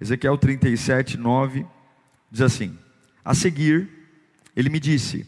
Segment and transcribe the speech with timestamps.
[0.00, 1.66] Ezequiel 37, 9
[2.30, 2.78] diz assim:
[3.24, 3.88] A seguir,
[4.56, 5.26] ele me disse: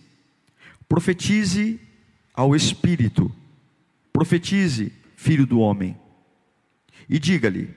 [0.88, 1.78] Profetize
[2.32, 3.30] ao Espírito,
[4.12, 5.96] profetize, filho do homem,
[7.08, 7.74] e diga-lhe: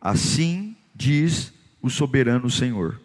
[0.00, 3.00] Assim diz o soberano Senhor: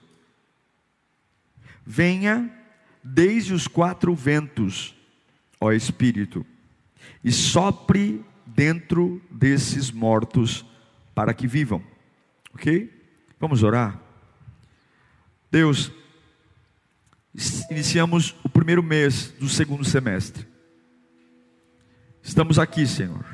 [1.83, 2.51] Venha
[3.03, 4.95] desde os quatro ventos,
[5.59, 6.45] ó Espírito,
[7.23, 10.63] e sopre dentro desses mortos
[11.15, 11.83] para que vivam.
[12.53, 12.92] Ok?
[13.43, 13.99] Vamos orar?
[15.51, 15.91] Deus,
[17.69, 20.47] iniciamos o primeiro mês do segundo semestre.
[22.21, 23.25] Estamos aqui, Senhor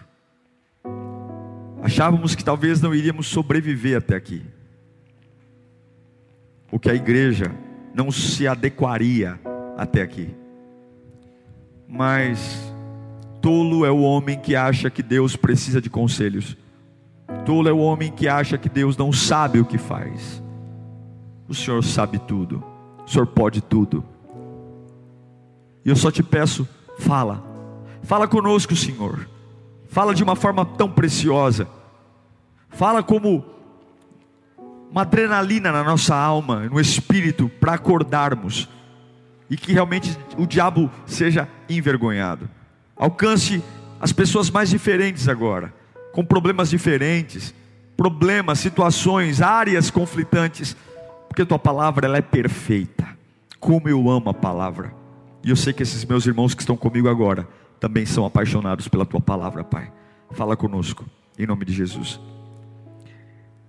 [1.84, 4.42] Achávamos que talvez não iríamos sobreviver até aqui.
[6.72, 7.56] Ou que a igreja
[7.94, 9.39] não se adequaria
[9.78, 10.34] até aqui.
[11.88, 12.73] Mas
[13.44, 16.58] tolo é o homem que acha que Deus precisa de conselhos.
[17.45, 20.44] Tolo é o homem que acha que Deus não sabe o que faz.
[21.48, 22.64] O Senhor sabe tudo.
[23.06, 24.04] O Senhor pode tudo.
[25.84, 26.68] E eu só te peço,
[27.00, 27.44] fala.
[28.04, 29.28] Fala conosco, Senhor
[29.90, 31.68] fala de uma forma tão preciosa,
[32.70, 33.44] fala como
[34.90, 38.70] uma adrenalina na nossa alma, no espírito, para acordarmos
[39.50, 42.50] e que realmente o diabo seja envergonhado.
[42.96, 43.64] Alcance
[44.00, 45.74] as pessoas mais diferentes agora,
[46.20, 47.56] com problemas diferentes,
[47.95, 50.75] problemas, situações, áreas conflitantes,
[51.30, 53.08] porque tua palavra ela é perfeita.
[53.58, 54.94] Como eu amo a palavra.
[55.42, 57.47] E eu sei que esses meus irmãos que estão comigo agora
[57.80, 59.94] também são apaixonados pela tua palavra, Pai.
[60.31, 61.06] Fala conosco,
[61.38, 62.19] em nome de Jesus.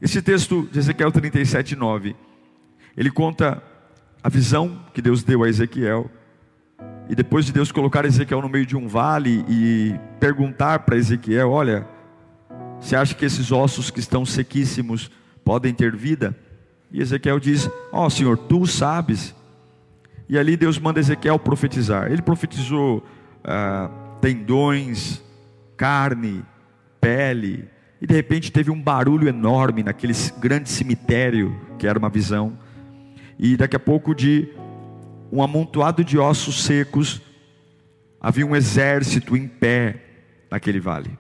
[0.03, 2.17] Esse texto de Ezequiel 37, 9,
[2.97, 3.63] ele conta
[4.25, 6.11] a visão que Deus deu a Ezequiel,
[7.09, 11.49] e depois de Deus colocar Ezequiel no meio de um vale e perguntar para Ezequiel:
[11.49, 11.87] Olha,
[12.81, 15.11] você acha que esses ossos que estão sequíssimos
[15.45, 16.37] podem ter vida?
[16.91, 19.35] E Ezequiel diz: Ó oh, Senhor, tu sabes.
[20.29, 22.11] E ali Deus manda Ezequiel profetizar.
[22.11, 23.05] Ele profetizou
[23.45, 25.23] ah, tendões,
[25.77, 26.45] carne,
[27.01, 27.69] pele,
[28.01, 32.59] e de repente teve um barulho enorme naquele grande cemitério, que era uma visão,
[33.39, 34.49] e daqui a pouco de
[35.33, 37.21] um amontoado de ossos secos,
[38.21, 40.03] havia um exército em pé
[40.51, 41.19] naquele vale.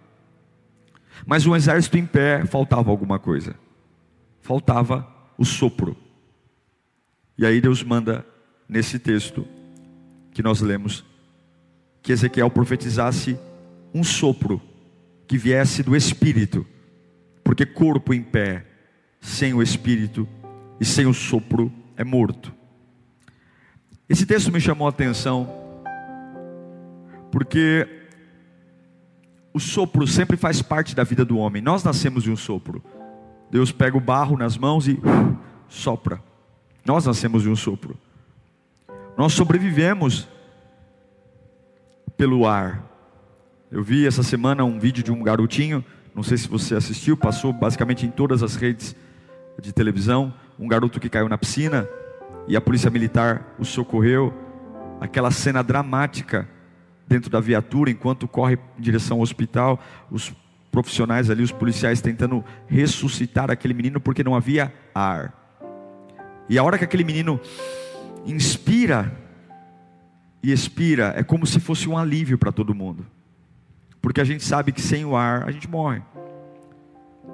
[1.26, 3.54] Mas um exército em pé faltava alguma coisa.
[4.41, 5.97] Faltava o sopro.
[7.36, 8.25] E aí Deus manda
[8.69, 9.47] nesse texto
[10.32, 11.04] que nós lemos
[12.03, 13.38] que Ezequiel profetizasse
[13.94, 14.60] um sopro
[15.26, 16.66] que viesse do Espírito,
[17.44, 18.66] porque corpo em pé,
[19.20, 20.26] sem o Espírito
[20.80, 22.53] e sem o sopro, é morto.
[24.09, 25.48] Esse texto me chamou a atenção,
[27.30, 27.99] porque
[29.52, 31.60] o sopro sempre faz parte da vida do homem.
[31.60, 32.82] Nós nascemos de um sopro.
[33.50, 34.98] Deus pega o barro nas mãos e
[35.68, 36.22] sopra.
[36.84, 37.96] Nós nascemos de um sopro.
[39.16, 40.28] Nós sobrevivemos
[42.16, 42.84] pelo ar.
[43.70, 45.84] Eu vi essa semana um vídeo de um garotinho,
[46.14, 48.94] não sei se você assistiu, passou basicamente em todas as redes
[49.60, 51.88] de televisão, um garoto que caiu na piscina
[52.46, 54.34] e a polícia militar o socorreu.
[55.00, 56.48] Aquela cena dramática
[57.10, 60.32] dentro da viatura, enquanto corre em direção ao hospital, os
[60.71, 65.34] profissionais ali, os policiais tentando ressuscitar aquele menino porque não havia ar.
[66.48, 67.41] E a hora que aquele menino
[68.25, 69.12] inspira,
[70.41, 73.04] e expira é como se fosse um alívio para todo mundo.
[74.00, 76.00] Porque a gente sabe que sem o ar a gente morre.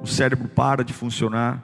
[0.02, 1.62] O cérebro para de funcionar.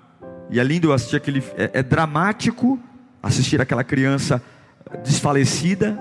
[0.50, 1.42] E é lindo assistir aquele.
[1.56, 2.78] É, é dramático
[3.22, 4.42] assistir aquela criança
[5.02, 5.98] desfalecida,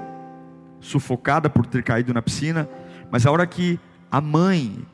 [0.81, 2.67] sufocada por ter caído na piscina.
[3.09, 3.79] Mas a hora que
[4.11, 4.85] a mãe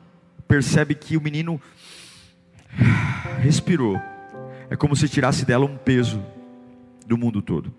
[0.46, 1.60] percebe que o menino
[3.40, 4.00] respirou,
[4.70, 6.22] é como se tirasse dela um peso
[7.06, 7.72] do mundo todo.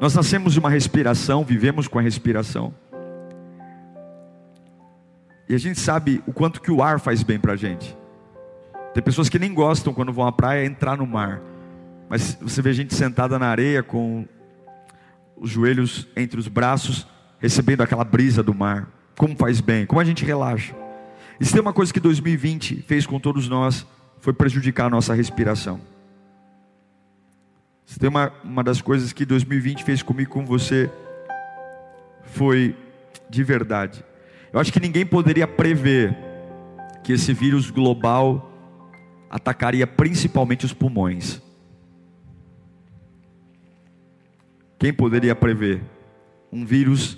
[0.00, 2.74] Nós nascemos de uma respiração, vivemos com a respiração.
[5.48, 7.96] E a gente sabe o quanto que o ar faz bem para a gente.
[8.94, 11.42] Tem pessoas que nem gostam quando vão à praia entrar no mar.
[12.08, 14.26] Mas você vê gente sentada na areia com
[15.36, 17.06] os joelhos entre os braços,
[17.38, 18.88] recebendo aquela brisa do mar.
[19.16, 20.74] Como faz bem, como a gente relaxa.
[21.38, 23.86] E se tem uma coisa que 2020 fez com todos nós,
[24.20, 25.80] foi prejudicar a nossa respiração.
[27.84, 30.90] Se tem uma, uma das coisas que 2020 fez comigo com você,
[32.24, 32.74] foi
[33.28, 34.04] de verdade.
[34.52, 36.16] Eu acho que ninguém poderia prever
[37.02, 38.50] que esse vírus global
[39.28, 41.42] atacaria principalmente os pulmões.
[44.84, 45.80] Quem poderia prever
[46.52, 47.16] um vírus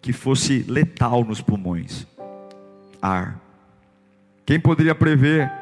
[0.00, 2.06] que fosse letal nos pulmões?
[3.02, 3.38] Ar.
[4.46, 5.52] Quem poderia prever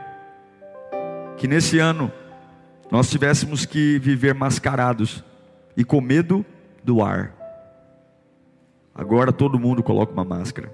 [1.36, 2.12] que nesse ano
[2.88, 5.24] nós tivéssemos que viver mascarados
[5.76, 6.46] e com medo
[6.84, 7.34] do ar?
[8.94, 10.72] Agora todo mundo coloca uma máscara.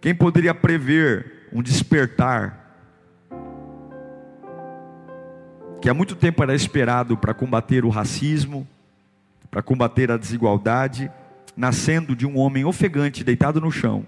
[0.00, 2.76] Quem poderia prever um despertar
[5.80, 8.66] que há muito tempo era esperado para combater o racismo,
[9.52, 11.10] para combater a desigualdade,
[11.54, 14.06] nascendo de um homem ofegante deitado no chão.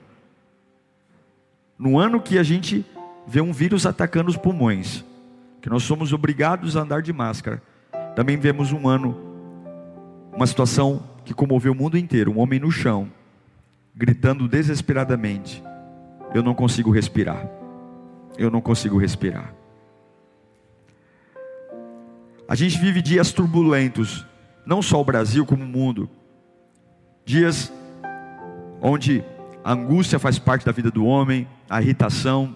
[1.78, 2.82] No ano que a gente
[3.26, 5.04] vê um vírus atacando os pulmões,
[5.60, 7.62] que nós somos obrigados a andar de máscara,
[8.16, 9.20] também vemos um ano,
[10.32, 13.12] uma situação que comoveu o mundo inteiro, um homem no chão,
[13.94, 15.62] gritando desesperadamente:
[16.32, 17.46] eu não consigo respirar.
[18.38, 19.54] Eu não consigo respirar.
[22.48, 24.26] A gente vive dias turbulentos,
[24.66, 26.08] não só o Brasil, como o mundo.
[27.24, 27.72] Dias
[28.80, 29.24] onde
[29.62, 32.54] a angústia faz parte da vida do homem, a irritação,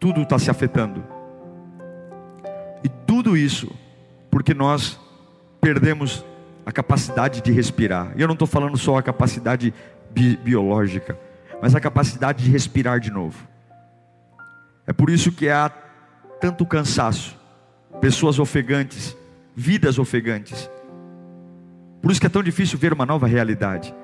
[0.00, 1.04] tudo está se afetando.
[2.82, 3.70] E tudo isso
[4.30, 4.98] porque nós
[5.60, 6.24] perdemos
[6.66, 8.12] a capacidade de respirar.
[8.16, 9.72] E eu não estou falando só a capacidade
[10.10, 11.18] bi biológica,
[11.62, 13.46] mas a capacidade de respirar de novo.
[14.86, 15.70] É por isso que há
[16.40, 17.38] tanto cansaço,
[18.00, 19.16] pessoas ofegantes,
[19.54, 20.68] vidas ofegantes.
[22.04, 23.94] Por isso que é tão difícil ver uma nova realidade.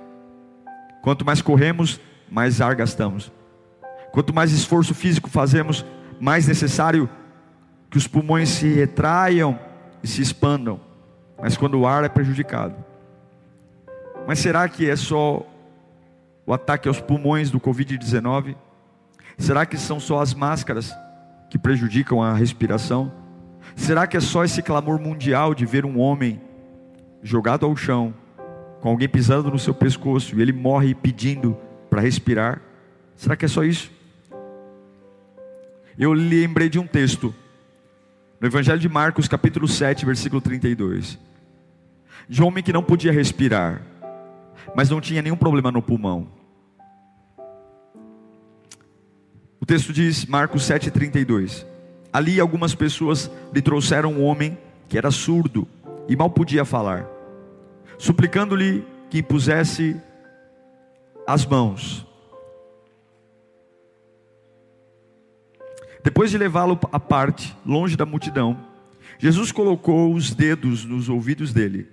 [1.02, 2.00] Quanto mais corremos,
[2.30, 3.30] mais ar gastamos.
[4.10, 5.84] Quanto mais esforço físico fazemos,
[6.18, 7.10] mais necessário
[7.90, 9.58] que os pulmões se retraiam
[10.02, 10.80] e se expandam.
[11.42, 12.74] Mas quando o ar é prejudicado.
[14.26, 15.46] Mas será que é só
[16.46, 18.56] o ataque aos pulmões do Covid-19?
[19.36, 20.90] Será que são só as máscaras
[21.50, 23.12] que prejudicam a respiração?
[23.76, 26.40] Será que é só esse clamor mundial de ver um homem
[27.22, 28.14] jogado ao chão,
[28.80, 31.56] com alguém pisando no seu pescoço e ele morre pedindo
[31.88, 32.60] para respirar?
[33.16, 33.90] Será que é só isso?
[35.98, 37.34] Eu lembrei de um texto
[38.40, 41.18] no Evangelho de Marcos, capítulo 7, versículo 32.
[42.26, 43.82] De um homem que não podia respirar,
[44.74, 46.28] mas não tinha nenhum problema no pulmão.
[49.60, 51.66] O texto diz, Marcos 7,32:
[52.10, 54.56] Ali algumas pessoas lhe trouxeram um homem
[54.88, 55.68] que era surdo
[56.10, 57.08] e mal podia falar,
[57.96, 59.96] suplicando-lhe que impusesse
[61.24, 62.04] as mãos.
[66.02, 68.58] Depois de levá-lo à parte, longe da multidão,
[69.20, 71.86] Jesus colocou os dedos nos ouvidos dele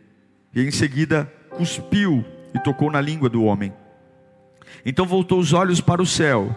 [0.51, 2.25] e em seguida cuspiu
[2.55, 3.71] e tocou na língua do homem.
[4.83, 6.55] Então voltou os olhos para o céu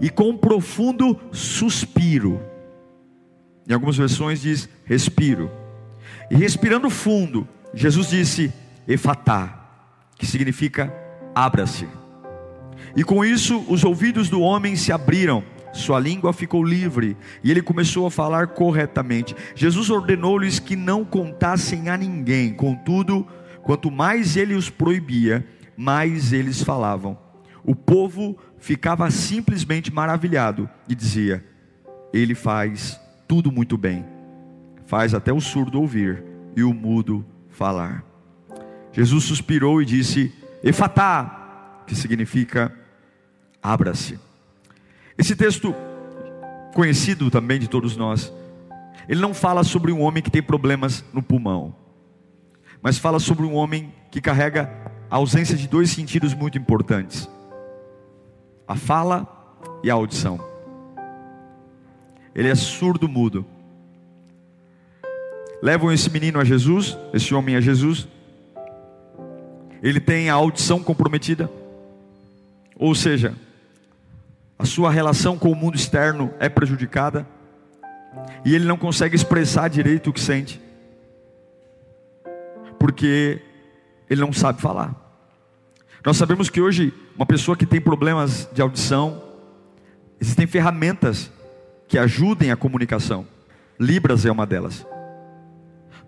[0.00, 2.40] e com um profundo suspiro.
[3.68, 5.65] Em algumas versões diz respiro.
[6.30, 8.52] E respirando fundo, Jesus disse
[8.86, 9.68] efatá,
[10.18, 10.92] que significa
[11.34, 11.86] abra-se.
[12.96, 17.60] E com isso os ouvidos do homem se abriram, sua língua ficou livre e ele
[17.60, 19.36] começou a falar corretamente.
[19.54, 23.26] Jesus ordenou-lhes que não contassem a ninguém, contudo,
[23.62, 25.46] quanto mais ele os proibia,
[25.76, 27.18] mais eles falavam.
[27.62, 31.44] O povo ficava simplesmente maravilhado e dizia:
[32.12, 32.98] Ele faz
[33.28, 34.04] tudo muito bem,
[34.86, 36.22] faz até o surdo ouvir
[36.56, 38.04] e o mudo falar.
[38.92, 42.72] Jesus suspirou e disse: Efatá, que significa
[43.62, 44.18] abra-se.
[45.18, 45.74] Esse texto,
[46.74, 48.32] conhecido também de todos nós,
[49.08, 51.74] ele não fala sobre um homem que tem problemas no pulmão,
[52.82, 54.70] mas fala sobre um homem que carrega
[55.10, 57.28] a ausência de dois sentidos muito importantes
[58.66, 59.26] a fala
[59.82, 60.40] e a audição.
[62.34, 63.46] Ele é surdo mudo.
[65.62, 68.06] Levam esse menino a Jesus, esse homem a Jesus.
[69.82, 71.50] Ele tem a audição comprometida.
[72.78, 73.34] Ou seja,
[74.58, 77.26] a sua relação com o mundo externo é prejudicada.
[78.44, 80.60] E ele não consegue expressar direito o que sente.
[82.78, 83.40] Porque
[84.08, 84.94] ele não sabe falar.
[86.04, 89.22] Nós sabemos que hoje, uma pessoa que tem problemas de audição,
[90.20, 91.30] existem ferramentas
[91.88, 93.26] que ajudem a comunicação.
[93.78, 94.86] Libras é uma delas.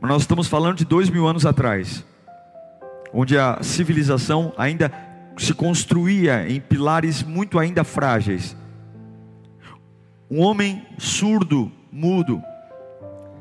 [0.01, 2.05] Mas nós estamos falando de dois mil anos atrás,
[3.13, 4.93] onde a civilização ainda
[5.37, 8.57] se construía em pilares muito ainda frágeis.
[10.31, 12.43] Um homem surdo mudo.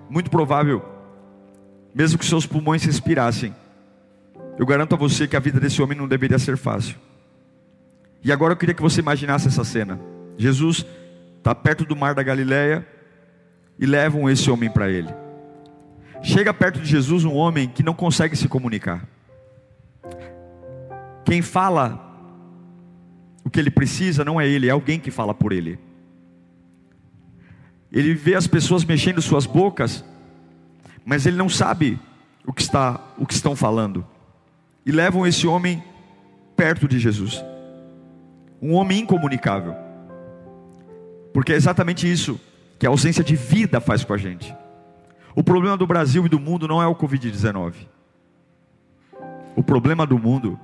[0.09, 0.85] Muito provável,
[1.93, 3.53] mesmo que seus pulmões respirassem,
[4.57, 6.95] eu garanto a você que a vida desse homem não deveria ser fácil.
[8.23, 9.99] E agora eu queria que você imaginasse essa cena.
[10.37, 10.85] Jesus
[11.37, 12.87] está perto do mar da Galileia
[13.77, 15.13] e levam esse homem para ele.
[16.21, 19.07] Chega perto de Jesus um homem que não consegue se comunicar.
[21.23, 22.03] Quem fala
[23.43, 25.79] o que ele precisa não é ele, é alguém que fala por ele.
[27.91, 30.03] Ele vê as pessoas mexendo suas bocas,
[31.05, 31.97] mas ele não sabe
[32.45, 34.05] o que está, o que estão falando.
[34.85, 35.81] E levam esse homem
[36.57, 37.43] perto de Jesus.
[38.61, 39.75] Um homem incomunicável.
[41.33, 42.39] Porque é exatamente isso
[42.77, 44.53] que a ausência de vida faz com a gente.
[45.37, 47.85] O problema do Brasil e do mundo não é o Covid-19.
[49.55, 50.59] O problema do mundo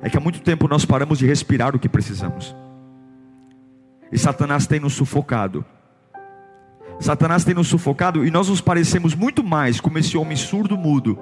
[0.00, 2.56] é que há muito tempo nós paramos de respirar o que precisamos.
[4.10, 5.62] E Satanás tem nos sufocado.
[6.98, 11.18] Satanás tem nos sufocado e nós nos parecemos muito mais com esse homem surdo mudo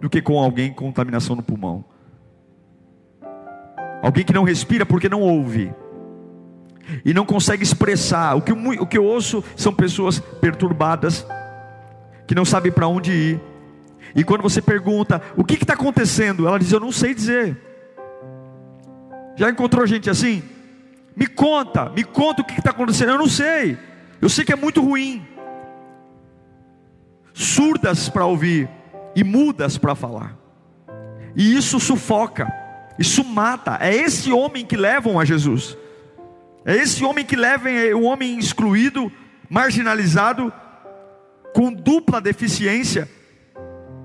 [0.00, 1.84] do que com alguém com contaminação no pulmão.
[4.02, 5.72] Alguém que não respira porque não ouve
[7.04, 8.36] e não consegue expressar.
[8.36, 11.24] O que, o que eu ouço são pessoas perturbadas,
[12.26, 13.40] que não sabem para onde ir.
[14.14, 16.46] E quando você pergunta, o que está acontecendo?
[16.46, 17.56] Ela diz, eu não sei dizer.
[19.36, 20.42] Já encontrou gente assim?
[21.16, 23.10] Me conta, me conta o que está acontecendo.
[23.10, 23.78] Eu não sei.
[24.20, 25.26] Eu sei que é muito ruim.
[27.32, 28.68] Surdas para ouvir
[29.14, 30.36] e mudas para falar.
[31.36, 32.52] E isso sufoca,
[32.98, 33.78] isso mata.
[33.80, 35.76] É esse homem que levam a Jesus.
[36.64, 39.12] É esse homem que leva o homem excluído,
[39.50, 40.52] marginalizado,
[41.54, 43.08] com dupla deficiência,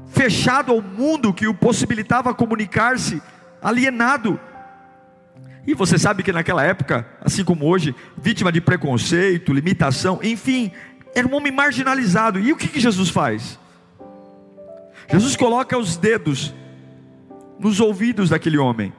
[0.08, 3.22] fechado ao mundo que o possibilitava comunicar-se,
[3.60, 4.40] alienado.
[5.66, 10.72] E você sabe que naquela época, assim como hoje, vítima de preconceito, limitação, enfim,
[11.16, 12.40] era um homem marginalizado.
[12.40, 13.60] E o que, que Jesus faz?
[15.12, 16.54] Jesus coloca os dedos
[17.58, 18.94] nos ouvidos daquele homem.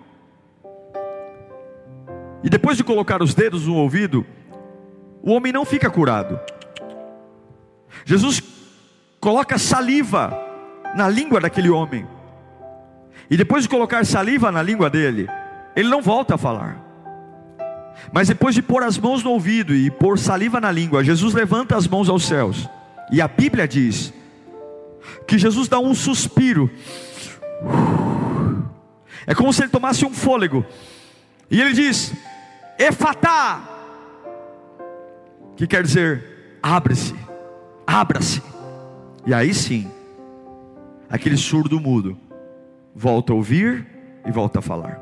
[2.42, 4.26] E depois de colocar os dedos no ouvido,
[5.22, 6.40] o homem não fica curado.
[8.04, 8.42] Jesus
[9.20, 10.36] coloca saliva
[10.96, 12.06] na língua daquele homem.
[13.30, 15.28] E depois de colocar saliva na língua dele,
[15.76, 16.90] ele não volta a falar.
[18.12, 21.76] Mas depois de pôr as mãos no ouvido e pôr saliva na língua, Jesus levanta
[21.76, 22.68] as mãos aos céus.
[23.12, 24.12] E a Bíblia diz
[25.26, 26.70] que Jesus dá um suspiro.
[29.26, 30.64] É como se ele tomasse um fôlego.
[31.50, 32.12] E ele diz:
[32.78, 33.60] Efatá,
[35.56, 37.14] que quer dizer abre-se,
[37.90, 38.40] abra-se.
[39.26, 39.90] E aí sim,
[41.10, 42.16] aquele surdo mudo
[42.94, 43.86] volta a ouvir
[44.24, 45.00] e volta a falar.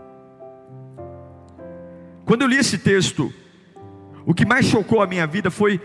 [2.25, 3.33] Quando eu li esse texto,
[4.25, 5.81] o que mais chocou a minha vida foi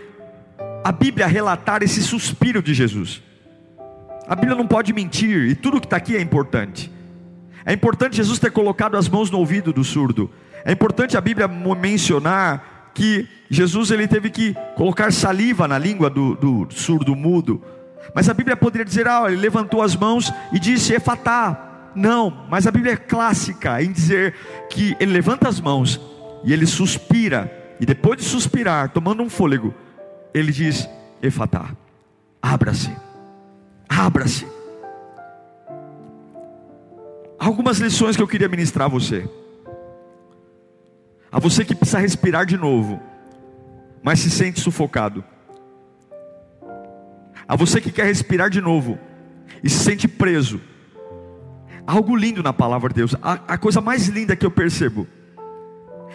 [0.84, 3.22] a Bíblia relatar esse suspiro de Jesus.
[4.28, 6.92] A Bíblia não pode mentir, e tudo que está aqui é importante.
[7.66, 10.30] É importante Jesus ter colocado as mãos no ouvido do surdo.
[10.66, 16.36] É importante a Bíblia mencionar que Jesus ele teve que colocar saliva na língua do,
[16.36, 17.62] do surdo mudo.
[18.14, 21.92] Mas a Bíblia poderia dizer, ah, ele levantou as mãos e disse efatá.
[21.96, 24.34] Não, mas a Bíblia é clássica em dizer
[24.70, 26.00] que ele levanta as mãos
[26.44, 29.74] e ele suspira, e depois de suspirar, tomando um fôlego,
[30.34, 30.90] ele diz:
[31.22, 31.70] Efatá,
[32.42, 32.92] abra-se,
[33.88, 34.46] abra-se.
[37.40, 39.30] Algumas lições que eu queria ministrar a você.
[41.34, 43.02] A você que precisa respirar de novo,
[44.04, 45.24] mas se sente sufocado.
[47.48, 49.00] A você que quer respirar de novo
[49.64, 50.62] e se sente preso.
[51.88, 53.16] Algo lindo na palavra de Deus.
[53.20, 55.08] A, a coisa mais linda que eu percebo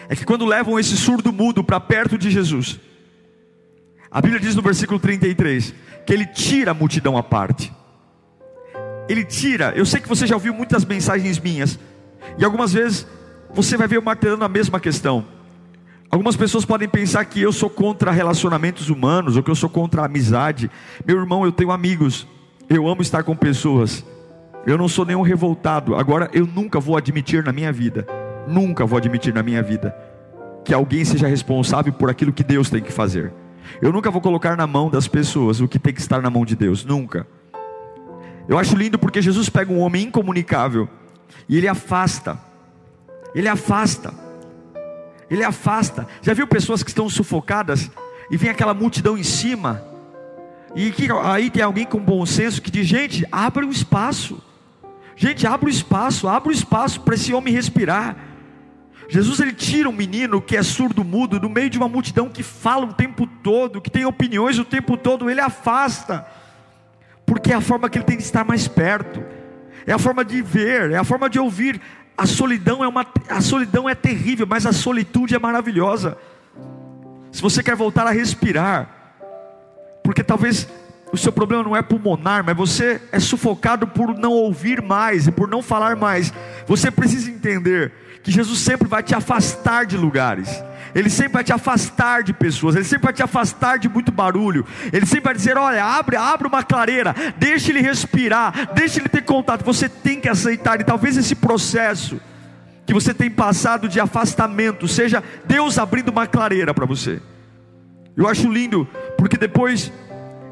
[0.07, 2.79] é que quando levam esse surdo mudo para perto de Jesus,
[4.09, 7.73] a Bíblia diz no versículo 33 que ele tira a multidão à parte.
[9.09, 9.73] Ele tira.
[9.75, 11.77] Eu sei que você já ouviu muitas mensagens minhas,
[12.37, 13.05] e algumas vezes
[13.53, 15.25] você vai ver eu martelando a mesma questão.
[16.09, 20.01] Algumas pessoas podem pensar que eu sou contra relacionamentos humanos, ou que eu sou contra
[20.01, 20.69] a amizade.
[21.05, 22.27] Meu irmão, eu tenho amigos,
[22.67, 24.03] eu amo estar com pessoas,
[24.65, 25.95] eu não sou nenhum revoltado.
[25.95, 28.07] Agora, eu nunca vou admitir na minha vida,
[28.47, 29.95] nunca vou admitir na minha vida,
[30.65, 33.31] que alguém seja responsável por aquilo que Deus tem que fazer.
[33.79, 36.43] Eu nunca vou colocar na mão das pessoas o que tem que estar na mão
[36.43, 37.27] de Deus, nunca.
[38.47, 40.89] Eu acho lindo porque Jesus pega um homem incomunicável
[41.47, 42.48] e ele afasta
[43.33, 44.13] ele afasta.
[45.29, 46.07] Ele afasta.
[46.21, 47.89] Já viu pessoas que estão sufocadas
[48.31, 49.83] e vem aquela multidão em cima?
[50.75, 54.41] E que, aí tem alguém com bom senso que diz: gente, abre um espaço.
[55.15, 58.15] Gente, abre o espaço, abre o espaço para esse homem respirar.
[59.09, 62.43] Jesus ele tira um menino que é surdo mudo do meio de uma multidão que
[62.43, 66.25] fala o tempo todo, que tem opiniões o tempo todo, ele afasta.
[67.25, 69.21] Porque é a forma que ele tem de estar mais perto.
[69.85, 71.81] É a forma de ver, é a forma de ouvir.
[72.19, 76.17] A solidão é uma a solidão é terrível, mas a solitude é maravilhosa.
[77.31, 78.89] Se você quer voltar a respirar,
[80.03, 80.67] porque talvez
[81.13, 85.31] o seu problema não é pulmonar, mas você é sufocado por não ouvir mais e
[85.31, 86.33] por não falar mais.
[86.67, 90.49] Você precisa entender que Jesus sempre vai te afastar de lugares.
[90.93, 94.65] Ele sempre vai te afastar de pessoas, ele sempre vai te afastar de muito barulho.
[94.91, 99.23] Ele sempre vai dizer: "Olha, abre, abre uma clareira, deixe ele respirar, deixe ele ter
[99.23, 99.63] contato".
[99.63, 102.19] Você tem que aceitar e talvez esse processo
[102.85, 107.21] que você tem passado de afastamento seja Deus abrindo uma clareira para você.
[108.17, 109.93] Eu acho lindo, porque depois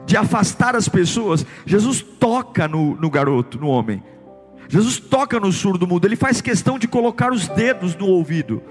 [0.06, 4.02] de afastar as pessoas, Jesus toca no, no garoto, no homem.
[4.70, 8.62] Jesus toca no surdo mudo, ele faz questão de colocar os dedos no ouvido,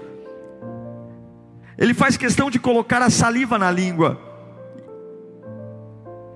[1.77, 4.19] ele faz questão de colocar a saliva na língua,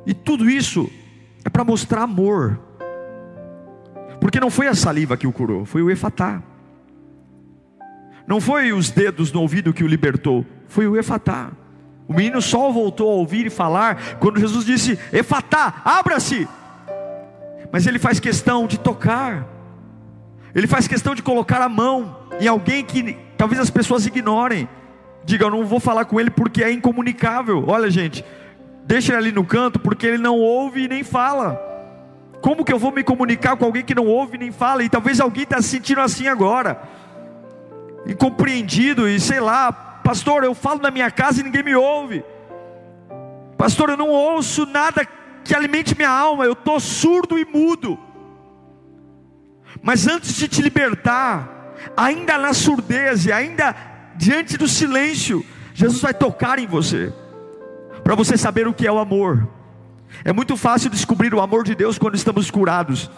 [0.05, 0.89] e tudo isso
[1.45, 2.59] é para mostrar amor,
[4.19, 6.41] porque não foi a saliva que o curou, foi o efatá,
[8.27, 11.51] não foi os dedos no ouvido que o libertou, foi o efatá.
[12.07, 16.47] O menino só voltou a ouvir e falar quando Jesus disse: Efatá, abra-se.
[17.71, 19.47] Mas ele faz questão de tocar,
[20.53, 24.67] ele faz questão de colocar a mão em alguém que talvez as pessoas ignorem.
[25.23, 27.63] Diga, eu não vou falar com ele porque é incomunicável.
[27.67, 28.25] Olha, gente,
[28.83, 31.59] deixa ele ali no canto porque ele não ouve e nem fala.
[32.41, 34.83] Como que eu vou me comunicar com alguém que não ouve nem fala?
[34.83, 36.81] E talvez alguém está se sentindo assim agora,
[38.07, 42.25] incompreendido e sei lá, Pastor, eu falo na minha casa e ninguém me ouve.
[43.57, 45.07] Pastor, eu não ouço nada
[45.43, 47.97] que alimente minha alma, eu estou surdo e mudo.
[49.81, 53.75] Mas antes de te libertar, ainda na surdez e ainda
[54.15, 57.11] diante do silêncio, Jesus vai tocar em você,
[58.03, 59.47] para você saber o que é o amor.
[60.23, 63.09] É muito fácil descobrir o amor de Deus quando estamos curados.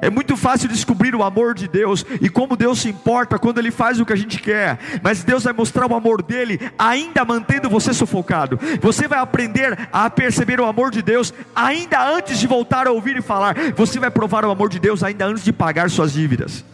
[0.00, 3.70] É muito fácil descobrir o amor de Deus e como Deus se importa quando Ele
[3.70, 7.68] faz o que a gente quer, mas Deus vai mostrar o amor dele ainda mantendo
[7.68, 8.58] você sufocado.
[8.80, 13.16] Você vai aprender a perceber o amor de Deus ainda antes de voltar a ouvir
[13.16, 13.56] e falar.
[13.76, 16.64] Você vai provar o amor de Deus ainda antes de pagar suas dívidas.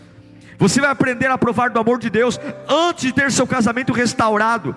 [0.59, 4.74] Você vai aprender a provar do amor de Deus antes de ter seu casamento restaurado.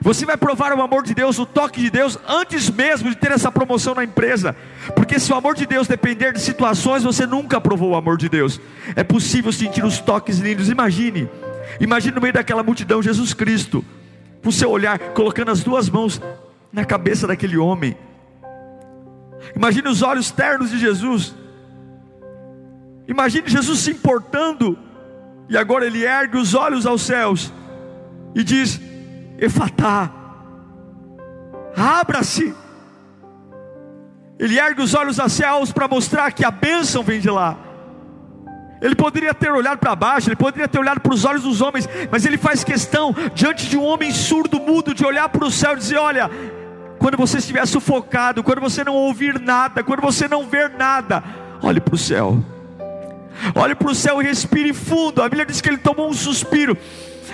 [0.00, 3.32] Você vai provar o amor de Deus, o toque de Deus, antes mesmo de ter
[3.32, 4.54] essa promoção na empresa.
[4.90, 8.28] Porque se o amor de Deus depender de situações, você nunca provou o amor de
[8.28, 8.60] Deus.
[8.96, 10.68] É possível sentir os toques lindos.
[10.68, 11.28] Imagine,
[11.80, 13.84] imagine no meio daquela multidão Jesus Cristo,
[14.42, 16.20] com seu olhar, colocando as duas mãos
[16.72, 17.96] na cabeça daquele homem.
[19.54, 21.34] Imagine os olhos ternos de Jesus.
[23.08, 24.78] Imagine Jesus se importando.
[25.48, 27.52] E agora ele ergue os olhos aos céus
[28.34, 28.80] e diz:
[29.38, 30.10] Efatá,
[31.76, 32.54] abra-se.
[34.40, 37.58] Ele ergue os olhos aos céus para mostrar que a bênção vem de lá.
[38.80, 41.86] Ele poderia ter olhado para baixo, ele poderia ter olhado para os olhos dos homens,
[42.10, 45.74] mas ele faz questão, diante de um homem surdo, mudo, de olhar para o céu
[45.74, 46.30] e dizer: Olha,
[46.98, 51.22] quando você estiver sufocado, quando você não ouvir nada, quando você não ver nada,
[51.62, 52.42] olhe para o céu,
[53.54, 55.22] olhe para o céu e respire fundo.
[55.22, 56.78] A Bíblia diz que ele tomou um suspiro,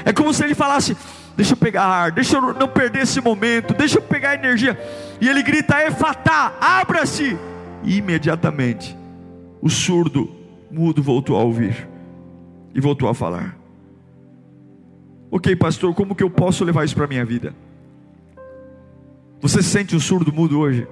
[0.05, 0.97] é como se ele falasse:
[1.37, 4.79] deixa eu pegar ar, deixa eu não perder esse momento, deixa eu pegar energia.
[5.21, 7.37] E ele grita: Efatá, abra-se.
[7.85, 8.97] E imediatamente
[9.61, 10.35] o surdo,
[10.71, 11.89] mudo, voltou a ouvir
[12.75, 13.57] e voltou a falar.
[15.31, 17.55] Ok, pastor, como que eu posso levar isso para a minha vida?
[19.41, 20.89] Você sente o surdo mudo hoje?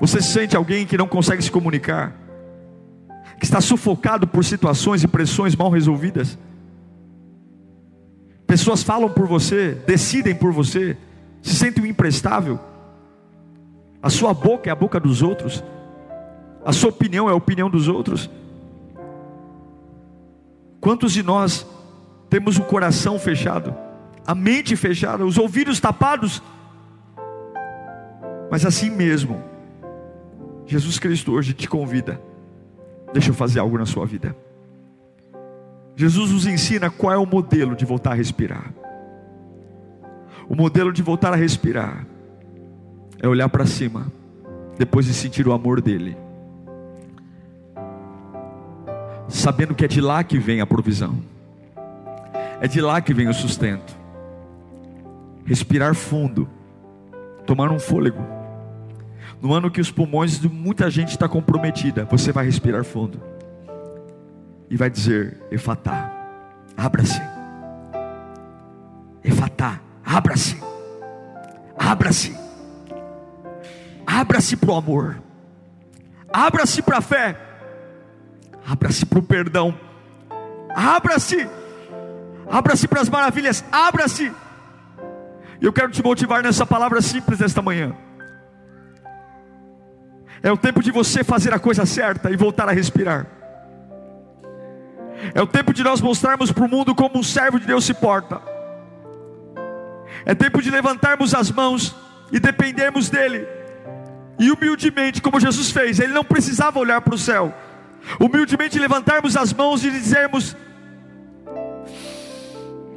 [0.00, 2.12] Você sente alguém que não consegue se comunicar?
[3.38, 6.38] Que está sufocado por situações e pressões mal resolvidas?
[8.52, 10.94] Pessoas falam por você, decidem por você,
[11.40, 12.60] se sentem imprestável.
[14.02, 15.64] A sua boca é a boca dos outros.
[16.62, 18.28] A sua opinião é a opinião dos outros.
[20.82, 21.66] Quantos de nós
[22.28, 23.74] temos o coração fechado,
[24.26, 26.42] a mente fechada, os ouvidos tapados?
[28.50, 29.42] Mas assim mesmo,
[30.66, 32.20] Jesus Cristo hoje te convida.
[33.14, 34.36] Deixa eu fazer algo na sua vida.
[35.94, 38.72] Jesus nos ensina qual é o modelo de voltar a respirar.
[40.48, 42.06] O modelo de voltar a respirar
[43.20, 44.06] é olhar para cima,
[44.78, 46.16] depois de sentir o amor dele,
[49.28, 51.18] sabendo que é de lá que vem a provisão,
[52.60, 53.96] é de lá que vem o sustento.
[55.44, 56.48] Respirar fundo,
[57.46, 58.22] tomar um fôlego.
[59.40, 63.31] No ano que os pulmões de muita gente está comprometida, você vai respirar fundo
[64.72, 66.10] e vai dizer: Efatá,
[66.74, 67.20] Abra-se.
[69.22, 70.58] Efatá, abra-se.
[71.78, 72.34] Abra-se.
[74.06, 75.22] Abra-se para o amor.
[76.32, 77.36] Abra-se para a fé.
[78.66, 79.78] Abra-se para o perdão.
[80.74, 81.46] Abra-se.
[82.50, 83.62] Abra-se para as maravilhas.
[83.70, 84.32] Abra-se.
[85.60, 87.94] Eu quero te motivar nessa palavra simples esta manhã.
[90.42, 93.41] É o tempo de você fazer a coisa certa e voltar a respirar.
[95.34, 97.94] É o tempo de nós mostrarmos para o mundo como um servo de Deus se
[97.94, 98.40] porta.
[100.24, 101.94] É tempo de levantarmos as mãos
[102.30, 103.46] e dependermos dEle.
[104.38, 107.54] E humildemente, como Jesus fez, Ele não precisava olhar para o céu.
[108.18, 110.56] Humildemente levantarmos as mãos e dizermos: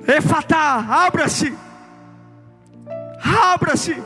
[0.07, 1.55] Efatá, abra-se,
[3.23, 4.01] abra-se.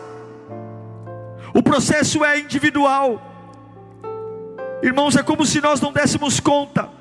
[1.54, 3.22] O processo é individual.
[4.82, 6.99] Irmãos, é como se nós não dessemos conta.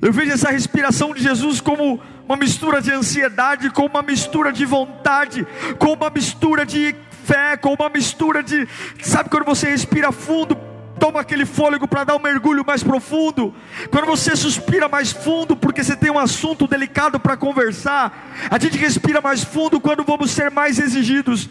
[0.00, 4.64] Eu vejo essa respiração de Jesus como uma mistura de ansiedade, com uma mistura de
[4.64, 5.46] vontade,
[5.78, 8.68] com uma mistura de fé, com uma mistura de,
[9.02, 10.56] sabe quando você respira fundo,
[10.98, 13.54] toma aquele fôlego para dar um mergulho mais profundo.
[13.90, 18.78] Quando você suspira mais fundo, porque você tem um assunto delicado para conversar, a gente
[18.78, 21.48] respira mais fundo quando vamos ser mais exigidos.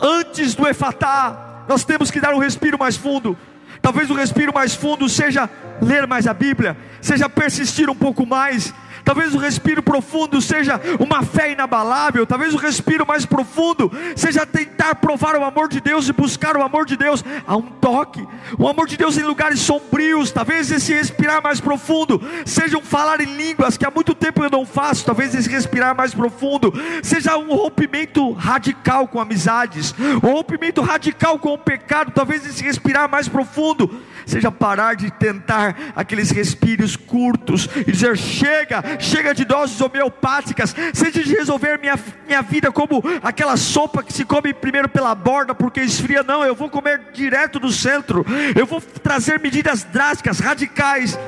[0.00, 3.36] Antes do efatá, nós temos que dar um respiro mais fundo.
[3.82, 5.48] Talvez o respiro mais fundo seja
[5.80, 11.22] ler mais a Bíblia, seja persistir um pouco mais, Talvez o respiro profundo seja uma
[11.22, 12.26] fé inabalável.
[12.26, 16.62] Talvez o respiro mais profundo seja tentar provar o amor de Deus e buscar o
[16.62, 18.26] amor de Deus a um toque.
[18.58, 20.30] O amor de Deus em lugares sombrios.
[20.30, 24.50] Talvez esse respirar mais profundo seja um falar em línguas que há muito tempo eu
[24.50, 25.04] não faço.
[25.04, 31.54] Talvez esse respirar mais profundo seja um rompimento radical com amizades, um rompimento radical com
[31.54, 32.12] o pecado.
[32.12, 38.82] Talvez esse respirar mais profundo seja parar de tentar aqueles respiros curtos e dizer: chega,
[38.98, 44.24] chega de doses homeopáticas, seja de resolver minha, minha vida como aquela sopa que se
[44.24, 48.24] come primeiro pela borda porque esfria, não, eu vou comer direto do centro,
[48.56, 51.18] eu vou trazer medidas drásticas, radicais,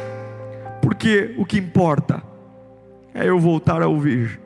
[0.81, 2.23] porque o que importa
[3.15, 4.41] é eu voltar a ouvir,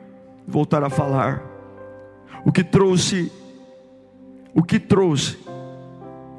[0.47, 1.41] voltar a falar.
[2.45, 3.31] O que trouxe,
[4.53, 5.37] o que trouxe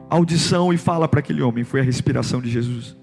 [0.09, 2.97] audição e fala para aquele homem foi a respiração de Jesus.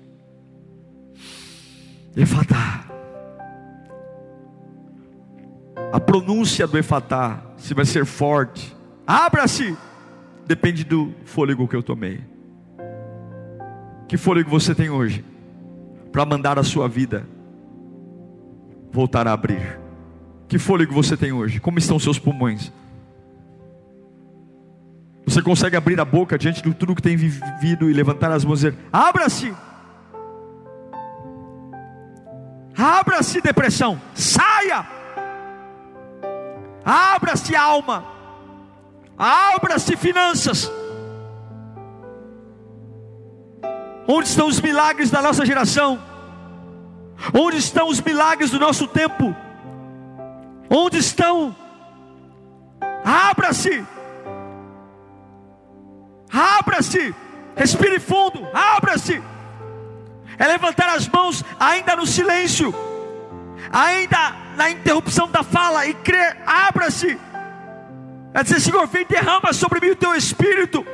[2.16, 2.95] Efatá.
[5.96, 8.76] A pronúncia do Efatá, se vai ser forte,
[9.08, 9.78] abra-se,
[10.46, 12.22] depende do fôlego que eu tomei.
[14.06, 15.24] Que fôlego você tem hoje
[16.12, 17.26] para mandar a sua vida
[18.92, 19.80] voltar a abrir?
[20.50, 21.62] Que fôlego você tem hoje?
[21.62, 22.74] Como estão seus pulmões?
[25.26, 28.62] Você consegue abrir a boca diante de tudo que tem vivido e levantar as mãos
[28.62, 29.56] e dizer: Abra-se!
[32.78, 34.95] Abra-se, depressão, saia!
[36.86, 38.06] Abra-se, alma!
[39.18, 40.72] Abra-se, finanças!
[44.08, 46.00] Onde estão os milagres da nossa geração?
[47.34, 49.36] Onde estão os milagres do nosso tempo?
[50.70, 51.56] Onde estão?
[53.04, 53.84] Abra-se!
[56.36, 57.16] abra-se,
[57.56, 59.22] respire fundo, abra-se.
[60.38, 62.74] É levantar as mãos ainda no silêncio,
[63.72, 67.20] ainda na interrupção da fala e crer, abra-se.
[68.34, 70.86] É dizer, Senhor, vem derrama sobre mim o teu espírito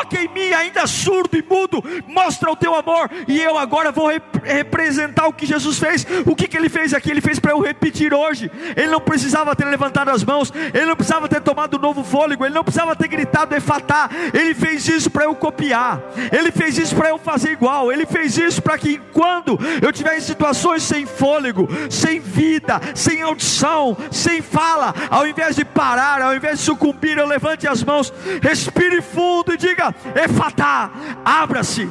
[0.00, 4.08] toque em mim, ainda surdo e mudo, mostra o teu amor, e eu agora vou
[4.08, 6.06] rep representar o que Jesus fez.
[6.24, 7.10] O que, que ele fez aqui?
[7.10, 8.50] Ele fez para eu repetir hoje.
[8.74, 12.44] Ele não precisava ter levantado as mãos, ele não precisava ter tomado um novo fôlego,
[12.44, 14.08] ele não precisava ter gritado efatá.
[14.32, 16.00] Ele fez isso para eu copiar,
[16.32, 20.16] ele fez isso para eu fazer igual, ele fez isso para que quando eu tiver
[20.16, 26.34] em situações sem fôlego, sem vida, sem audição, sem fala, ao invés de parar, ao
[26.34, 30.90] invés de sucumbir, eu levante as mãos, respire fundo e diga diga: Efatá,
[31.24, 31.90] abra-se.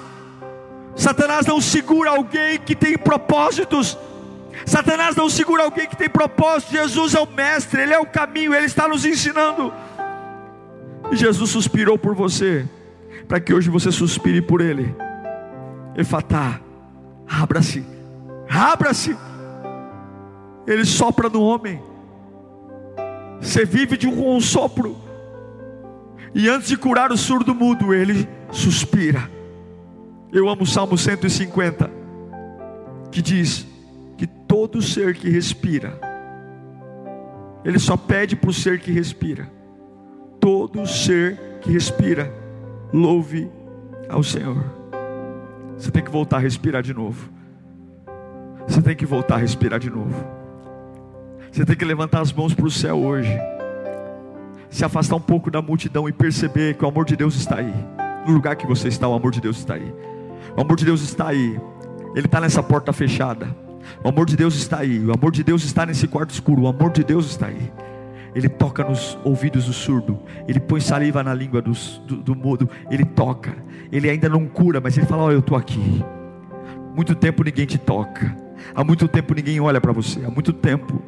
[0.95, 3.97] Satanás não segura alguém que tem propósitos.
[4.65, 6.71] Satanás não segura alguém que tem propósito.
[6.71, 9.73] Jesus é o mestre, ele é o caminho, ele está nos ensinando.
[11.11, 12.67] E Jesus suspirou por você,
[13.27, 14.93] para que hoje você suspire por ele.
[15.95, 16.59] Efatá,
[17.27, 17.85] abra-se,
[18.49, 19.17] abra-se.
[20.67, 21.81] Ele sopra no homem.
[23.41, 25.08] Você vive de um sopro.
[26.33, 29.29] E antes de curar o surdo mudo, ele suspira.
[30.31, 31.89] Eu amo o Salmo 150,
[33.11, 33.65] que diz
[34.17, 35.99] que todo ser que respira,
[37.63, 39.49] ele só pede para o ser que respira.
[40.39, 42.31] Todo ser que respira,
[42.93, 43.49] louve
[44.07, 44.63] ao Senhor.
[45.77, 47.29] Você tem que voltar a respirar de novo.
[48.67, 50.23] Você tem que voltar a respirar de novo.
[51.51, 53.31] Você tem que levantar as mãos para o céu hoje.
[54.69, 57.73] Se afastar um pouco da multidão e perceber que o amor de Deus está aí.
[58.25, 59.93] No lugar que você está, o amor de Deus está aí.
[60.55, 61.59] O amor de Deus está aí.
[62.15, 63.47] Ele está nessa porta fechada.
[64.03, 64.99] O amor de Deus está aí.
[65.05, 66.63] O amor de Deus está nesse quarto escuro.
[66.63, 67.71] O amor de Deus está aí.
[68.35, 70.19] Ele toca nos ouvidos do surdo.
[70.47, 71.71] Ele põe saliva na língua do,
[72.05, 72.69] do, do mudo.
[72.89, 73.55] Ele toca.
[73.91, 76.03] Ele ainda não cura, mas ele fala: Olha, eu estou aqui.
[76.95, 78.35] Muito tempo ninguém te toca.
[78.75, 80.23] Há muito tempo ninguém olha para você.
[80.23, 81.01] Há muito tempo.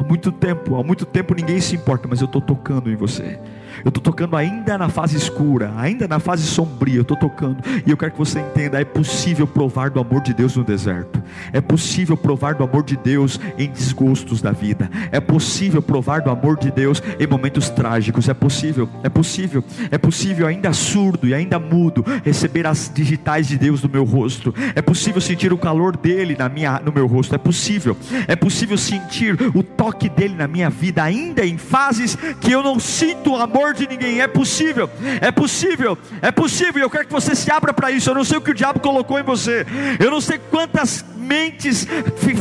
[0.00, 3.38] Há muito tempo, há muito tempo ninguém se importa, mas eu estou tocando em você.
[3.84, 6.96] Eu estou tocando ainda na fase escura, ainda na fase sombria.
[6.96, 7.58] Eu estou tocando.
[7.86, 11.22] E eu quero que você entenda: é possível provar do amor de Deus no deserto.
[11.52, 14.90] É possível provar do amor de Deus em desgostos da vida.
[15.10, 18.28] É possível provar do amor de Deus em momentos trágicos.
[18.28, 23.58] É possível, é possível, é possível, ainda surdo e ainda mudo, receber as digitais de
[23.58, 24.54] Deus no meu rosto.
[24.74, 27.34] É possível sentir o calor dele na minha, no meu rosto.
[27.34, 32.52] É possível, é possível sentir o toque dele na minha vida, ainda em fases que
[32.52, 34.20] eu não sinto o amor amor de ninguém.
[34.20, 36.82] É possível, é possível, é possível.
[36.82, 38.10] Eu quero que você se abra para isso.
[38.10, 39.66] Eu não sei o que o diabo colocou em você.
[39.98, 41.86] Eu não sei quantas mentes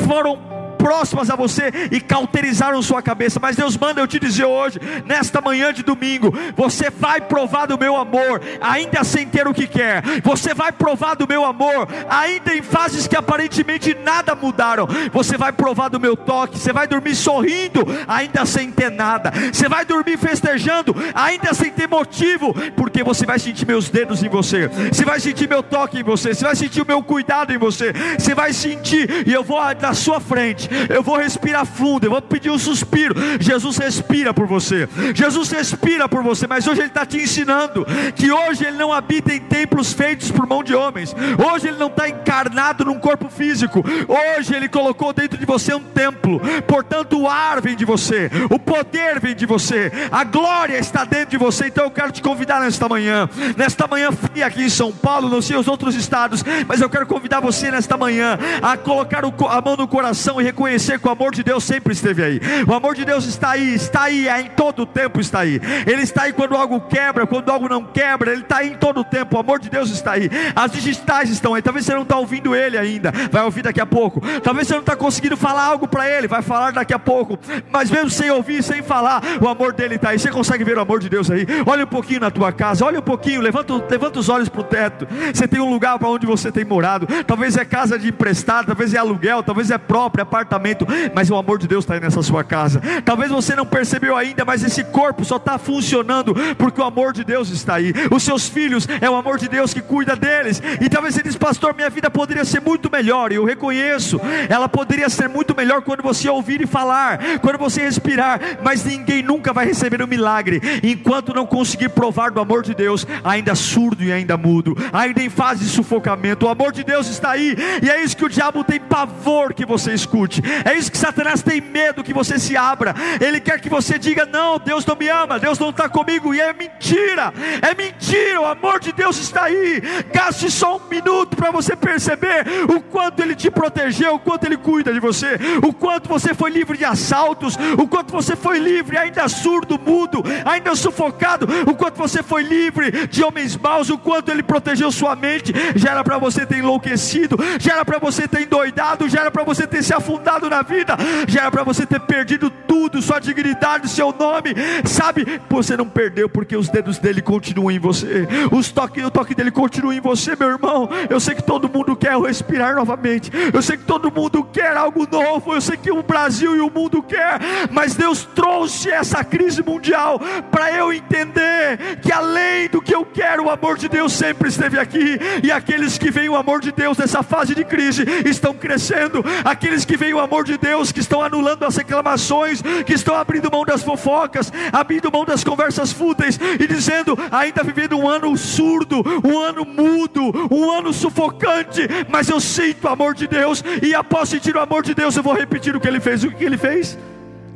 [0.08, 0.40] foram
[0.80, 3.38] próximas a você e cauterizaram sua cabeça.
[3.40, 7.78] Mas Deus manda eu te dizer hoje, nesta manhã de domingo, você vai provar do
[7.78, 10.02] meu amor, ainda sem ter o que quer.
[10.24, 14.88] Você vai provar do meu amor, ainda em fases que aparentemente nada mudaram.
[15.12, 16.58] Você vai provar do meu toque.
[16.58, 19.32] Você vai dormir sorrindo, ainda sem ter nada.
[19.52, 24.30] Você vai dormir festejando, ainda sem ter motivo, porque você vai sentir meus dedos em
[24.30, 24.70] você.
[24.92, 26.34] Você vai sentir meu toque em você.
[26.34, 27.92] Você vai sentir o meu cuidado em você.
[28.18, 32.22] Você vai sentir e eu vou na sua frente eu vou respirar fundo, eu vou
[32.22, 33.16] pedir um suspiro.
[33.40, 38.32] Jesus respira por você, Jesus respira por você, mas hoje Ele está te ensinando que
[38.32, 41.16] hoje Ele não habita em templos feitos por mão de homens,
[41.52, 45.84] hoje Ele não está encarnado num corpo físico, hoje Ele colocou dentro de você um
[45.84, 51.04] templo, portanto o ar vem de você, o poder vem de você, a glória está
[51.04, 51.68] dentro de você.
[51.68, 55.42] Então eu quero te convidar nesta manhã, nesta manhã fria aqui em São Paulo, não
[55.42, 59.76] sei os outros estados, mas eu quero convidar você nesta manhã a colocar a mão
[59.76, 62.42] no coração e reconhecer reconhecer que o amor de Deus sempre esteve aí.
[62.68, 65.62] O amor de Deus está aí, está aí, é, em todo o tempo está aí.
[65.88, 69.00] Ele está aí quando algo quebra, quando algo não quebra, ele está aí em todo
[69.00, 69.38] o tempo.
[69.38, 70.30] O amor de Deus está aí.
[70.54, 71.62] As digitais estão aí.
[71.62, 74.22] Talvez você não está ouvindo ele ainda, vai ouvir daqui a pouco.
[74.42, 77.40] Talvez você não está conseguindo falar algo para ele, vai falar daqui a pouco.
[77.72, 80.20] Mas mesmo sem ouvir, sem falar, o amor dele está aí.
[80.20, 81.48] Você consegue ver o amor de Deus aí?
[81.66, 84.64] Olha um pouquinho na tua casa, olha um pouquinho, levanta, levanta os olhos para o
[84.64, 85.08] teto.
[85.34, 87.08] Você tem um lugar para onde você tem morado.
[87.26, 91.36] Talvez é casa de emprestado, talvez é aluguel, talvez é próprio, apartamento apartamento, mas o
[91.36, 92.82] amor de Deus está aí nessa sua casa.
[93.06, 97.24] Talvez você não percebeu ainda, mas esse corpo só está funcionando porque o amor de
[97.24, 97.94] Deus está aí.
[98.10, 100.62] Os seus filhos é o amor de Deus que cuida deles.
[100.82, 103.32] E talvez você diz, pastor, minha vida poderia ser muito melhor.
[103.32, 107.82] E eu reconheço, ela poderia ser muito melhor quando você ouvir e falar, quando você
[107.82, 108.40] respirar.
[108.64, 113.06] Mas ninguém nunca vai receber um milagre enquanto não conseguir provar do amor de Deus,
[113.24, 116.46] ainda surdo e ainda mudo, ainda em fase de sufocamento.
[116.46, 119.66] O amor de Deus está aí, e é isso que o diabo tem pavor que
[119.66, 120.39] você escute.
[120.66, 122.96] É isso que Satanás tem medo que você se abra.
[123.20, 126.34] Ele quer que você diga: Não, Deus não me ama, Deus não está comigo.
[126.34, 128.42] E é mentira, é mentira.
[128.42, 129.82] O amor de Deus está aí.
[130.14, 134.58] Gaste só um minuto para você perceber o quanto Ele te protegeu, o quanto Ele
[134.58, 138.98] cuida de você, o quanto você foi livre de assaltos, o quanto você foi livre,
[138.98, 144.32] ainda surdo, mudo, ainda sufocado, o quanto você foi livre de homens maus, o quanto
[144.32, 145.54] Ele protegeu sua mente.
[145.76, 149.44] Já era para você ter enlouquecido, já era para você ter endoidado, já era para
[149.44, 150.96] você ter se afundado na vida,
[151.28, 154.54] já era para você ter perdido tudo, sua dignidade, seu nome,
[154.86, 155.26] sabe?
[155.50, 159.50] Você não perdeu porque os dedos dele continuam em você, os toques, o toque dele
[159.50, 160.90] continua em você, meu irmão.
[161.10, 165.08] Eu sei que todo mundo quer respirar novamente, eu sei que todo mundo quer algo
[165.10, 167.40] novo, eu sei que o Brasil e o mundo quer,
[167.72, 170.20] mas Deus trouxe essa crise mundial
[170.52, 174.80] para eu entender que além do que eu quero, o amor de Deus sempre esteve
[174.80, 179.24] aqui, e aqueles que veem o amor de Deus nessa fase de crise estão crescendo,
[179.44, 183.52] aqueles que veem o amor de Deus, que estão anulando as reclamações, que estão abrindo
[183.52, 189.04] mão das fofocas, abrindo mão das conversas fúteis e dizendo: ainda vivendo um ano surdo,
[189.24, 194.30] um ano mudo, um ano sufocante, mas eu sinto o amor de Deus, e após
[194.30, 196.24] sentir o amor de Deus, eu vou repetir o que ele fez.
[196.24, 196.98] O que ele fez?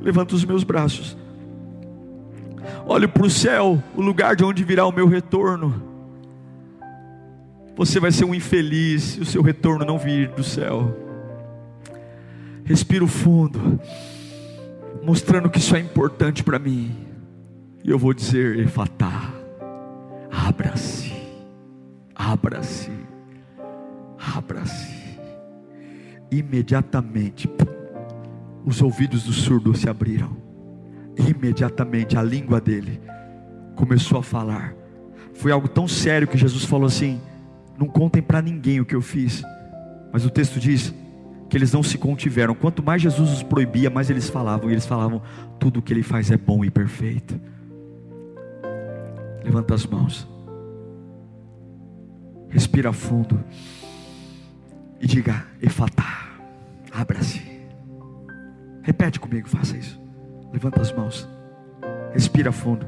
[0.01, 1.17] Levanta os meus braços,
[2.85, 5.81] olho para o céu, o lugar de onde virá o meu retorno.
[7.75, 11.02] Você vai ser um infeliz se o seu retorno não vir do céu.
[12.65, 13.79] Respiro fundo,
[15.03, 16.95] mostrando que isso é importante para mim.
[17.83, 19.33] E eu vou dizer, Efatá,
[20.31, 21.11] abra-se,
[22.15, 22.91] abra-se,
[24.17, 25.03] abra-se.
[26.31, 27.49] imediatamente
[28.65, 30.35] os ouvidos do surdo se abriram.
[31.17, 32.99] Imediatamente a língua dele
[33.75, 34.73] começou a falar.
[35.33, 37.21] Foi algo tão sério que Jesus falou assim:
[37.77, 39.43] Não contem para ninguém o que eu fiz.
[40.11, 40.93] Mas o texto diz
[41.53, 42.55] que eles não se contiveram.
[42.55, 44.71] Quanto mais Jesus os proibia, mais eles falavam.
[44.71, 45.21] E eles falavam:
[45.59, 47.39] Tudo o que ele faz é bom e perfeito.
[49.43, 50.27] Levanta as mãos.
[52.49, 53.39] Respira fundo.
[54.99, 56.31] E diga: Efatá.
[56.91, 57.39] Abra-se.
[58.81, 60.01] Repete comigo, faça isso.
[60.51, 61.29] Levanta as mãos.
[62.13, 62.87] Respira fundo.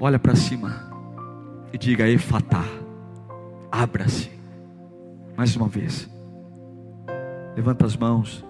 [0.00, 0.90] Olha para cima.
[1.70, 2.64] E diga: Efatá.
[3.70, 4.30] Abra-se.
[5.36, 6.10] Mais uma vez.
[7.56, 8.44] Levanta as mãos.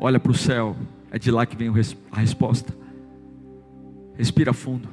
[0.00, 0.76] Olha para o céu.
[1.10, 1.68] É de lá que vem
[2.10, 2.72] a resposta.
[4.16, 4.88] Respira fundo.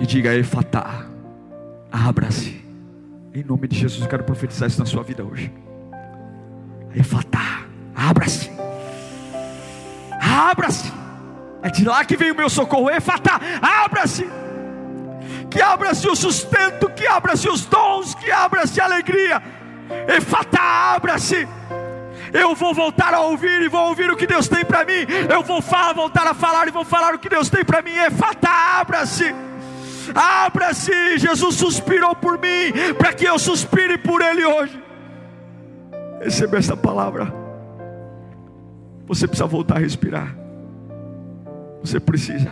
[0.00, 1.06] E diga: Efatá.
[1.90, 2.64] Abra-se.
[3.32, 5.52] Em nome de Jesus, eu quero profetizar isso na sua vida hoje.
[6.94, 7.64] Efatá.
[7.94, 8.50] Abra-se.
[10.20, 10.92] Abra-se.
[11.62, 12.90] É de lá que vem o meu socorro.
[12.90, 13.40] Efatá.
[13.60, 14.26] Abra-se.
[15.50, 19.42] Que abra-se o sustento, que abra-se os dons, que abra-se a alegria.
[20.08, 21.46] Efatá, abra-se.
[22.34, 25.06] Eu vou voltar a ouvir e vou ouvir o que Deus tem para mim.
[25.32, 27.94] Eu vou falar, voltar a falar e vou falar o que Deus tem para mim.
[27.94, 29.32] Efatá, abra-se.
[30.12, 31.16] Abra-se.
[31.16, 34.82] Jesus suspirou por mim para que eu suspire por Ele hoje.
[36.20, 37.32] Receba essa palavra.
[39.06, 40.36] Você precisa voltar a respirar.
[41.82, 42.50] Você precisa.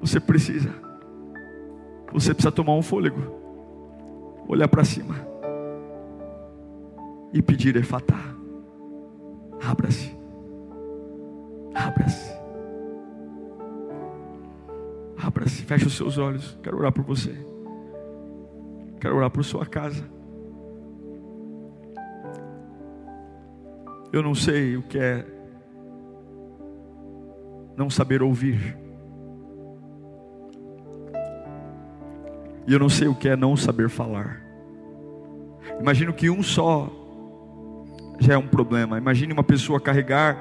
[0.00, 0.70] Você precisa.
[2.10, 3.36] Você precisa tomar um fôlego.
[4.48, 5.27] Olhar para cima.
[7.32, 8.18] E pedir efatá.
[9.62, 10.16] Abra-se.
[11.74, 12.32] Abra-se.
[15.16, 15.62] Abra-se.
[15.62, 16.58] Feche os seus olhos.
[16.62, 17.34] Quero orar por você.
[19.00, 20.04] Quero orar por sua casa.
[24.12, 25.24] Eu não sei o que é
[27.76, 28.76] não saber ouvir.
[32.66, 34.42] E eu não sei o que é não saber falar.
[35.78, 36.90] Imagino que um só
[38.18, 38.98] já é um problema.
[38.98, 40.36] Imagine uma pessoa carregar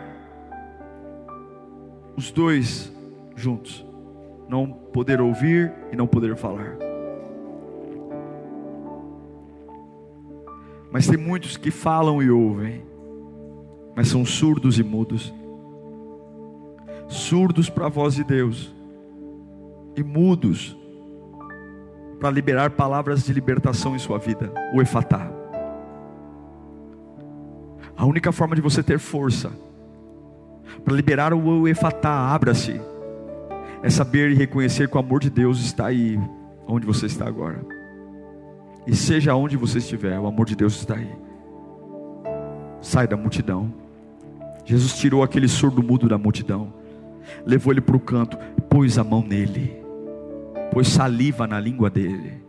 [2.16, 2.92] os dois
[3.36, 3.86] juntos.
[4.50, 6.78] Não poder ouvir e não poder falar.
[10.92, 12.84] Mas tem muitos que falam e ouvem,
[13.96, 15.34] mas são surdos e mudos
[17.08, 18.74] surdos para a voz de Deus
[19.96, 20.78] e mudos
[22.20, 25.37] para liberar palavras de libertação em sua vida, o efatá.
[28.08, 29.52] Única forma de você ter força
[30.84, 32.80] para liberar o efatá, abra-se,
[33.82, 36.20] é saber e reconhecer que o amor de Deus está aí,
[36.68, 37.66] onde você está agora.
[38.86, 41.12] E seja onde você estiver, o amor de Deus está aí.
[42.82, 43.74] Sai da multidão.
[44.64, 46.74] Jesus tirou aquele surdo mudo da multidão
[47.46, 48.38] levou ele para o canto,
[48.70, 49.82] pôs a mão nele,
[50.72, 52.44] pôs saliva na língua dele.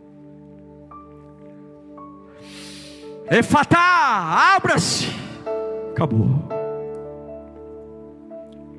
[3.29, 5.28] Efatá, abra-se.
[5.99, 6.29] Acabou.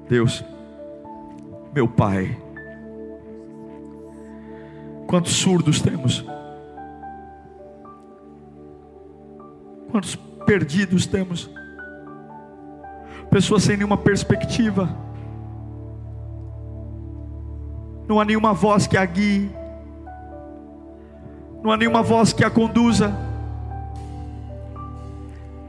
[0.08, 0.42] Deus,
[1.74, 2.34] meu Pai,
[5.06, 6.24] quantos surdos temos?
[9.90, 11.50] Quantos perdidos temos?
[13.28, 14.88] Pessoas sem nenhuma perspectiva
[18.08, 19.54] não há nenhuma voz que a guie,
[21.62, 23.29] não há nenhuma voz que a conduza.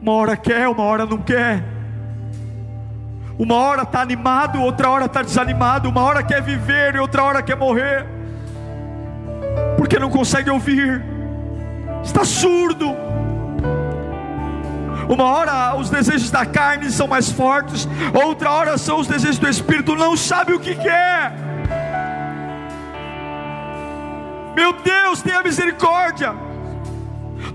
[0.02, 1.64] Uma hora quer, uma hora não quer.
[3.38, 5.88] Uma hora está animado, outra hora está desanimado.
[5.90, 8.08] Uma hora quer viver e outra hora quer morrer.
[9.78, 11.04] Porque não consegue ouvir,
[12.04, 12.96] está surdo.
[15.08, 17.88] Uma hora os desejos da carne são mais fortes,
[18.26, 21.34] outra hora são os desejos do espírito, não sabe o que quer.
[24.56, 26.34] Meu Deus, tenha misericórdia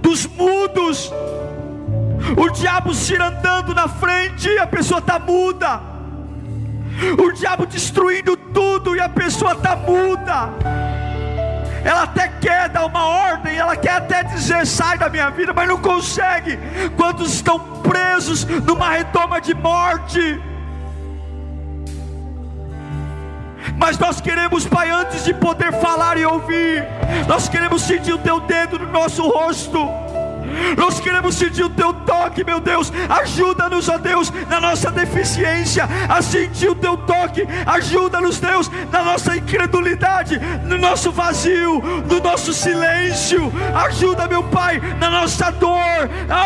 [0.01, 1.13] dos mudos.
[2.35, 5.81] O diabo andando na frente e a pessoa está muda.
[7.19, 10.49] O diabo destruindo tudo e a pessoa está muda.
[11.85, 15.69] Ela até quer dar uma ordem, ela quer até dizer sai da minha vida, mas
[15.69, 16.59] não consegue.
[16.97, 20.41] Quantos estão presos numa redoma de morte?
[23.79, 26.85] Mas nós queremos, Pai, antes de poder falar e ouvir,
[27.29, 30.06] nós queremos sentir o Teu dedo no nosso rosto.
[30.77, 32.93] Nós queremos sentir o Teu toque, meu Deus.
[33.09, 37.47] Ajuda-nos, ó Deus, na nossa deficiência, a sentir o teu toque.
[37.67, 43.53] Ajuda-nos, Deus, na nossa incredulidade, no nosso vazio, no nosso silêncio.
[43.87, 45.77] Ajuda, meu Pai, na nossa dor.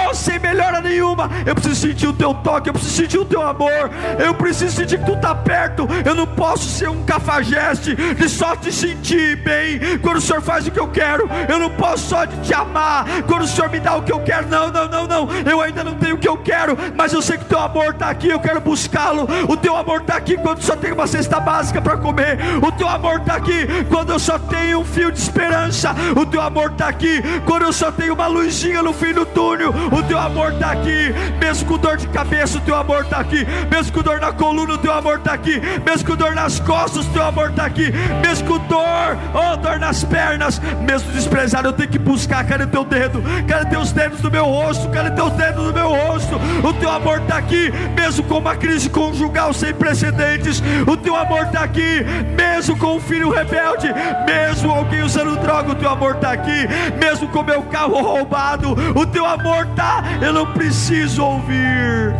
[0.09, 1.31] Oh, sem melhora nenhuma.
[1.47, 3.91] Eu preciso sentir o teu toque, eu preciso sentir o teu amor.
[4.19, 5.89] Eu preciso sentir que tu está perto.
[6.05, 10.67] Eu não posso ser um cafajeste de só te sentir bem quando o Senhor faz
[10.67, 11.29] o que eu quero.
[11.49, 14.49] Eu não posso só te amar quando o Senhor me dá o que eu quero.
[14.49, 15.29] Não, não, não, não.
[15.49, 17.93] Eu ainda não tenho o que eu quero, mas eu sei que o teu amor
[17.93, 18.29] está aqui.
[18.29, 19.29] Eu quero buscá-lo.
[19.49, 22.39] O teu amor está aqui quando só tenho uma cesta básica para comer.
[22.63, 25.95] O teu amor está aqui quando eu só tenho um fio de esperança.
[26.17, 29.73] O teu amor está aqui quando eu só tenho uma luzinha no fim do túnel.
[29.93, 32.59] O teu amor está aqui, mesmo com dor de cabeça.
[32.59, 34.75] O teu amor está aqui, mesmo com dor na coluna.
[34.75, 37.07] O teu amor está aqui, mesmo com dor nas costas.
[37.07, 37.93] O teu amor está aqui,
[38.23, 41.69] mesmo com dor, oh, dor nas pernas, mesmo desprezado.
[41.69, 42.45] Eu tenho que buscar.
[42.47, 43.23] Cadê teu dedo?
[43.47, 44.89] Cadê teus dedos do meu rosto?
[44.89, 46.37] Cadê teus dedos do meu rosto?
[46.67, 50.63] O teu amor está aqui, mesmo com uma crise conjugal sem precedentes.
[50.87, 52.05] O teu amor está aqui,
[52.37, 53.89] mesmo com um filho rebelde,
[54.27, 55.73] mesmo alguém usando droga.
[55.73, 56.69] O teu amor está aqui,
[56.99, 58.77] mesmo com meu carro roubado.
[58.95, 60.03] O teu amor está.
[60.21, 62.15] Eu não preciso ouvir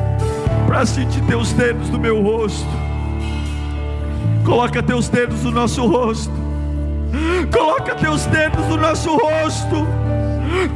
[0.67, 2.69] para sentir teus dedos no meu rosto.
[4.45, 6.33] Coloca teus dedos no nosso rosto.
[7.53, 9.87] Coloca teus dedos no nosso rosto.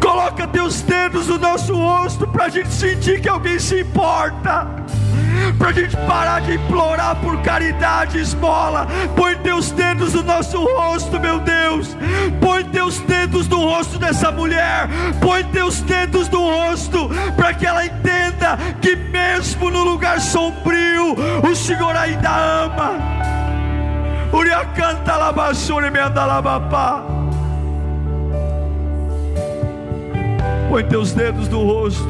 [0.01, 4.67] Coloca teus dedos no nosso rosto para a gente sentir que alguém se importa.
[5.59, 8.87] Para a gente parar de implorar por caridade, esmola.
[9.17, 11.97] Põe teus dedos no nosso rosto, meu Deus.
[12.41, 14.89] Põe teus dedos no rosto dessa mulher.
[15.21, 21.55] Põe teus dedos no rosto para que ela entenda que, mesmo no lugar sombrio, o
[21.55, 22.31] Senhor ainda
[22.65, 22.93] ama.
[24.33, 27.24] Uriacanta labassure me andalabapá.
[30.75, 32.05] Põe teus dedos no rosto.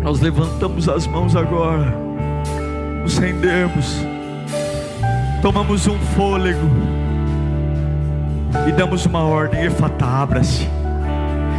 [0.00, 1.92] Nós levantamos as mãos agora.
[3.02, 3.96] Nos rendemos.
[5.42, 6.70] Tomamos um fôlego.
[8.68, 9.64] E damos uma ordem.
[9.64, 10.68] Efata, abra-se.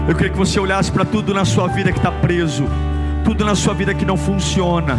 [0.07, 2.63] Eu queria que você olhasse para tudo na sua vida que está preso.
[3.25, 4.97] Tudo na sua vida que não funciona.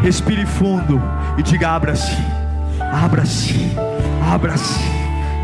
[0.00, 0.98] Respire fundo
[1.36, 2.16] e diga: abra-se.
[2.80, 3.70] Abra-se.
[4.32, 4.80] Abra-se.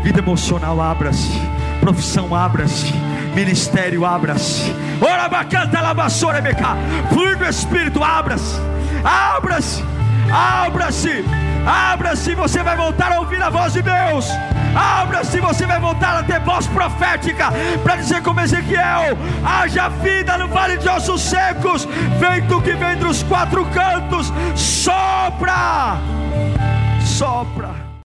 [0.01, 1.39] Vida emocional, abra-se.
[1.79, 2.91] Profissão, abra-se
[3.33, 4.73] Ministério, abra-se.
[5.01, 6.75] Ora bacanta lavassora beca.
[7.09, 8.59] Fluir do Espírito, abra-se.
[9.03, 9.83] Abra-se.
[10.31, 11.25] Abra-se.
[11.65, 12.35] Abra-se.
[12.35, 14.27] Você vai voltar a ouvir a voz de Deus.
[14.75, 17.51] Abra-se, você vai voltar a ter voz profética
[17.83, 21.87] para dizer como Ezequiel: haja vida no vale de ossos secos,
[22.19, 25.97] vento que vem dos quatro cantos, sopra,
[27.01, 27.88] sopra.